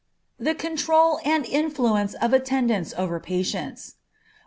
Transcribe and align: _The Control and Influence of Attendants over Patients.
_The 0.41 0.57
Control 0.57 1.19
and 1.23 1.45
Influence 1.45 2.15
of 2.15 2.33
Attendants 2.33 2.91
over 2.97 3.19
Patients. 3.19 3.97